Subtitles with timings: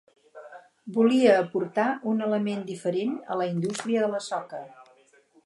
[0.95, 4.65] Volia aportar un element diferent a la indústria de la soca.